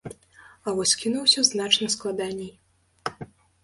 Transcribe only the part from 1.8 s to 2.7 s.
складаней.